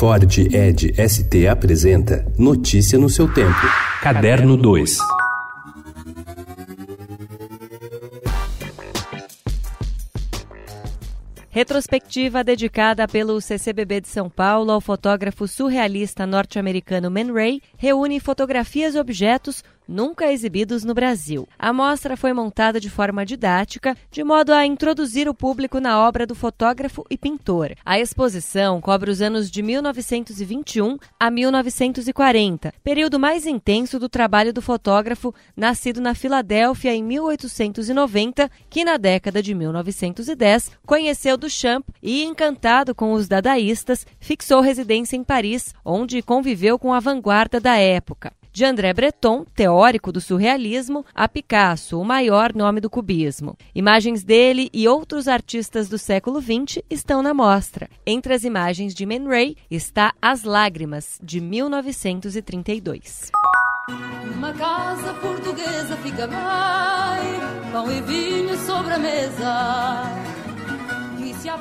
Ford 0.00 0.24
Ed 0.50 0.94
ST 0.96 1.46
apresenta 1.46 2.24
Notícia 2.38 2.98
no 2.98 3.10
seu 3.10 3.30
tempo. 3.30 3.60
Caderno 4.00 4.56
2. 4.56 4.96
Retrospectiva 11.50 12.42
dedicada 12.42 13.06
pelo 13.06 13.38
CCBB 13.42 14.00
de 14.00 14.08
São 14.08 14.30
Paulo 14.30 14.72
ao 14.72 14.80
fotógrafo 14.80 15.46
surrealista 15.46 16.26
norte-americano 16.26 17.10
Man 17.10 17.30
Ray 17.34 17.60
reúne 17.76 18.20
fotografias 18.20 18.94
e 18.94 18.98
objetos 18.98 19.62
nunca 19.90 20.30
exibidos 20.30 20.84
no 20.84 20.94
Brasil. 20.94 21.48
A 21.58 21.72
mostra 21.72 22.16
foi 22.16 22.32
montada 22.32 22.78
de 22.78 22.88
forma 22.88 23.26
didática, 23.26 23.96
de 24.10 24.22
modo 24.22 24.52
a 24.52 24.64
introduzir 24.64 25.28
o 25.28 25.34
público 25.34 25.80
na 25.80 25.98
obra 25.98 26.26
do 26.26 26.34
fotógrafo 26.34 27.04
e 27.10 27.18
pintor. 27.18 27.74
A 27.84 27.98
exposição 27.98 28.80
cobre 28.80 29.10
os 29.10 29.20
anos 29.20 29.50
de 29.50 29.62
1921 29.62 30.96
a 31.18 31.30
1940, 31.30 32.72
período 32.84 33.18
mais 33.18 33.46
intenso 33.46 33.98
do 33.98 34.08
trabalho 34.08 34.52
do 34.52 34.62
fotógrafo, 34.62 35.34
nascido 35.56 36.00
na 36.00 36.14
Filadélfia 36.14 36.94
em 36.94 37.02
1890, 37.02 38.50
que 38.70 38.84
na 38.84 38.96
década 38.96 39.42
de 39.42 39.54
1910 39.54 40.70
conheceu 40.86 41.36
Duchamp 41.36 41.84
e, 42.00 42.22
encantado 42.22 42.94
com 42.94 43.12
os 43.12 43.26
dadaístas, 43.26 44.06
fixou 44.20 44.60
residência 44.60 45.16
em 45.16 45.24
Paris, 45.24 45.74
onde 45.84 46.22
conviveu 46.22 46.78
com 46.78 46.92
a 46.92 47.00
vanguarda 47.00 47.58
da 47.58 47.76
época. 47.76 48.32
De 48.52 48.64
André 48.64 48.92
Breton, 48.92 49.44
teórico 49.54 50.10
do 50.10 50.20
surrealismo, 50.20 51.04
a 51.14 51.28
Picasso, 51.28 52.00
o 52.00 52.04
maior 52.04 52.52
nome 52.52 52.80
do 52.80 52.90
cubismo. 52.90 53.56
Imagens 53.72 54.24
dele 54.24 54.68
e 54.72 54.88
outros 54.88 55.28
artistas 55.28 55.88
do 55.88 55.96
século 55.96 56.40
XX 56.40 56.82
estão 56.90 57.22
na 57.22 57.32
mostra. 57.32 57.88
Entre 58.04 58.34
as 58.34 58.42
imagens 58.42 58.92
de 58.92 59.06
Man 59.06 59.28
Ray 59.28 59.56
está 59.70 60.12
As 60.20 60.42
Lágrimas, 60.42 61.18
de 61.22 61.40
1932. 61.40 63.30
Uma 64.34 64.52
casa 64.52 65.14
portuguesa 65.14 65.96
fica 65.98 66.26
bem, 66.26 67.70
pão 67.72 67.90
e 67.90 68.00
vinho 68.02 68.56
sobre 68.58 68.94
a 68.94 68.98
mesa. 68.98 70.04
E 71.24 71.34
se 71.34 71.48
a 71.48 71.56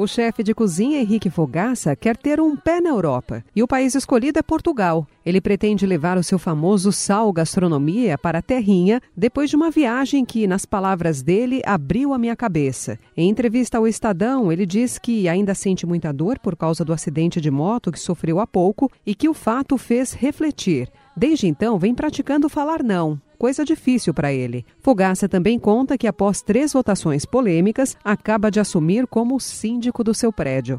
o 0.00 0.06
chefe 0.06 0.42
de 0.42 0.54
cozinha 0.54 0.98
Henrique 0.98 1.28
Fogaça 1.28 1.94
quer 1.94 2.16
ter 2.16 2.40
um 2.40 2.56
pé 2.56 2.80
na 2.80 2.88
Europa 2.88 3.44
e 3.54 3.62
o 3.62 3.68
país 3.68 3.94
escolhido 3.94 4.38
é 4.38 4.42
Portugal. 4.42 5.06
Ele 5.26 5.42
pretende 5.42 5.84
levar 5.84 6.16
o 6.16 6.22
seu 6.22 6.38
famoso 6.38 6.90
sal 6.90 7.30
gastronomia 7.30 8.16
para 8.16 8.38
a 8.38 8.42
terrinha 8.42 9.02
depois 9.14 9.50
de 9.50 9.56
uma 9.56 9.70
viagem 9.70 10.24
que, 10.24 10.46
nas 10.46 10.64
palavras 10.64 11.20
dele, 11.20 11.60
abriu 11.66 12.14
a 12.14 12.18
minha 12.18 12.34
cabeça. 12.34 12.98
Em 13.14 13.28
entrevista 13.28 13.76
ao 13.76 13.86
Estadão, 13.86 14.50
ele 14.50 14.64
diz 14.64 14.98
que 14.98 15.28
ainda 15.28 15.54
sente 15.54 15.84
muita 15.84 16.14
dor 16.14 16.38
por 16.38 16.56
causa 16.56 16.82
do 16.82 16.94
acidente 16.94 17.38
de 17.38 17.50
moto 17.50 17.92
que 17.92 18.00
sofreu 18.00 18.40
há 18.40 18.46
pouco 18.46 18.90
e 19.04 19.14
que 19.14 19.28
o 19.28 19.34
fato 19.34 19.76
fez 19.76 20.14
refletir. 20.14 20.88
Desde 21.14 21.46
então, 21.46 21.78
vem 21.78 21.94
praticando 21.94 22.48
falar 22.48 22.82
não, 22.82 23.20
coisa 23.40 23.64
difícil 23.64 24.12
para 24.12 24.30
ele. 24.30 24.66
Fogaça 24.82 25.26
também 25.26 25.58
conta 25.58 25.96
que, 25.96 26.06
após 26.06 26.42
três 26.42 26.74
votações 26.74 27.24
polêmicas, 27.24 27.96
acaba 28.04 28.50
de 28.50 28.60
assumir 28.60 29.06
como 29.06 29.40
síndico 29.40 30.04
do 30.04 30.12
seu 30.12 30.30
prédio. 30.30 30.78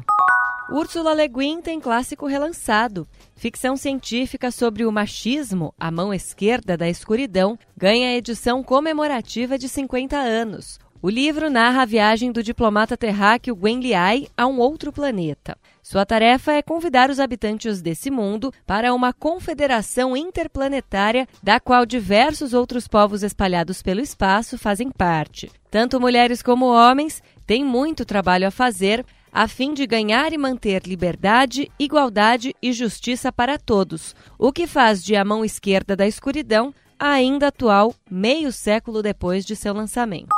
Úrsula 0.70 1.12
Le 1.12 1.26
Guin 1.26 1.60
tem 1.60 1.80
clássico 1.80 2.24
relançado. 2.24 3.06
Ficção 3.34 3.76
científica 3.76 4.52
sobre 4.52 4.86
o 4.86 4.92
machismo, 4.92 5.74
a 5.76 5.90
mão 5.90 6.14
esquerda 6.14 6.76
da 6.76 6.88
escuridão, 6.88 7.58
ganha 7.76 8.10
a 8.10 8.14
edição 8.14 8.62
comemorativa 8.62 9.58
de 9.58 9.68
50 9.68 10.16
anos. 10.16 10.78
O 11.04 11.10
livro 11.10 11.50
narra 11.50 11.82
a 11.82 11.84
viagem 11.84 12.30
do 12.30 12.44
diplomata 12.44 12.96
terráqueo 12.96 13.56
Gwen 13.56 13.80
Liai 13.80 14.28
a 14.36 14.46
um 14.46 14.60
outro 14.60 14.92
planeta. 14.92 15.58
Sua 15.82 16.06
tarefa 16.06 16.52
é 16.52 16.62
convidar 16.62 17.10
os 17.10 17.18
habitantes 17.18 17.82
desse 17.82 18.08
mundo 18.08 18.52
para 18.64 18.94
uma 18.94 19.12
confederação 19.12 20.16
interplanetária 20.16 21.26
da 21.42 21.58
qual 21.58 21.84
diversos 21.84 22.54
outros 22.54 22.86
povos 22.86 23.24
espalhados 23.24 23.82
pelo 23.82 24.00
espaço 24.00 24.56
fazem 24.56 24.92
parte. 24.92 25.50
Tanto 25.72 26.00
mulheres 26.00 26.40
como 26.40 26.66
homens 26.66 27.20
têm 27.44 27.64
muito 27.64 28.04
trabalho 28.04 28.46
a 28.46 28.52
fazer 28.52 29.04
a 29.32 29.48
fim 29.48 29.74
de 29.74 29.84
ganhar 29.88 30.32
e 30.32 30.38
manter 30.38 30.82
liberdade, 30.86 31.68
igualdade 31.80 32.54
e 32.62 32.72
justiça 32.72 33.32
para 33.32 33.58
todos, 33.58 34.14
o 34.38 34.52
que 34.52 34.68
faz 34.68 35.02
de 35.02 35.16
A 35.16 35.24
Mão 35.24 35.44
Esquerda 35.44 35.96
da 35.96 36.06
Escuridão 36.06 36.72
ainda 36.96 37.48
atual 37.48 37.92
meio 38.08 38.52
século 38.52 39.02
depois 39.02 39.44
de 39.44 39.56
seu 39.56 39.74
lançamento. 39.74 40.28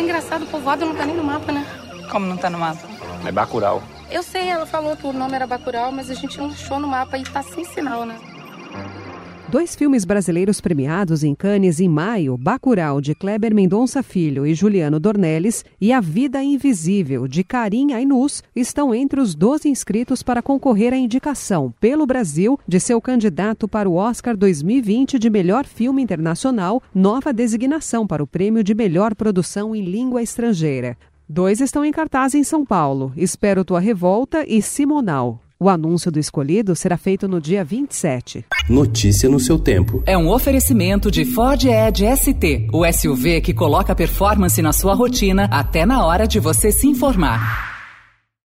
Tá 0.00 0.04
engraçado, 0.04 0.44
o 0.44 0.46
povoado 0.46 0.86
não 0.86 0.94
tá 0.94 1.04
nem 1.04 1.14
no 1.14 1.22
mapa, 1.22 1.52
né? 1.52 1.62
Como 2.10 2.24
não 2.24 2.38
tá 2.38 2.48
no 2.48 2.58
mapa? 2.58 2.88
É 3.22 3.30
Bacurau. 3.30 3.82
Eu 4.10 4.22
sei, 4.22 4.48
ela 4.48 4.64
falou 4.64 4.96
que 4.96 5.06
o 5.06 5.12
nome 5.12 5.34
era 5.34 5.46
Bacurau, 5.46 5.92
mas 5.92 6.08
a 6.10 6.14
gente 6.14 6.38
não 6.38 6.46
achou 6.46 6.80
no 6.80 6.88
mapa 6.88 7.18
e 7.18 7.22
tá 7.22 7.42
sem 7.42 7.66
sinal, 7.66 8.06
né? 8.06 8.18
Dois 9.50 9.74
filmes 9.74 10.04
brasileiros 10.04 10.60
premiados 10.60 11.24
em 11.24 11.34
Cannes 11.34 11.80
em 11.80 11.88
maio, 11.88 12.38
Bacurau, 12.38 13.00
de 13.00 13.16
Kleber 13.16 13.52
Mendonça 13.52 14.00
Filho 14.00 14.46
e 14.46 14.54
Juliano 14.54 15.00
Dornelles, 15.00 15.64
e 15.80 15.92
A 15.92 16.00
Vida 16.00 16.40
Invisível, 16.40 17.26
de 17.26 17.42
Karim 17.42 17.92
Ainus, 17.92 18.44
estão 18.54 18.94
entre 18.94 19.20
os 19.20 19.34
12 19.34 19.68
inscritos 19.68 20.22
para 20.22 20.40
concorrer 20.40 20.92
à 20.92 20.96
indicação, 20.96 21.74
pelo 21.80 22.06
Brasil, 22.06 22.60
de 22.64 22.78
seu 22.78 23.00
candidato 23.00 23.66
para 23.66 23.90
o 23.90 23.96
Oscar 23.96 24.36
2020 24.36 25.18
de 25.18 25.28
Melhor 25.28 25.66
Filme 25.66 26.00
Internacional, 26.00 26.80
nova 26.94 27.32
designação 27.32 28.06
para 28.06 28.22
o 28.22 28.28
prêmio 28.28 28.62
de 28.62 28.72
Melhor 28.72 29.16
Produção 29.16 29.74
em 29.74 29.84
Língua 29.84 30.22
Estrangeira. 30.22 30.96
Dois 31.28 31.60
estão 31.60 31.84
em 31.84 31.90
cartaz 31.90 32.36
em 32.36 32.44
São 32.44 32.64
Paulo, 32.64 33.12
Espero 33.16 33.64
Tua 33.64 33.80
Revolta 33.80 34.44
e 34.46 34.62
Simonal. 34.62 35.40
O 35.62 35.68
anúncio 35.68 36.10
do 36.10 36.18
escolhido 36.18 36.74
será 36.74 36.96
feito 36.96 37.28
no 37.28 37.38
dia 37.38 37.62
27. 37.62 38.46
Notícia 38.66 39.28
no 39.28 39.38
seu 39.38 39.58
tempo. 39.58 40.02
É 40.06 40.16
um 40.16 40.30
oferecimento 40.30 41.10
de 41.10 41.26
Ford 41.26 41.62
Edge 41.62 42.06
ST, 42.16 42.68
o 42.72 42.90
SUV 42.90 43.42
que 43.42 43.52
coloca 43.52 43.94
performance 43.94 44.62
na 44.62 44.72
sua 44.72 44.94
rotina 44.94 45.50
até 45.52 45.84
na 45.84 46.02
hora 46.06 46.26
de 46.26 46.40
você 46.40 46.72
se 46.72 46.86
informar. 46.86 47.69